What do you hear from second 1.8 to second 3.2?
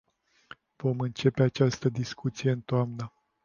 discuție în toamnă.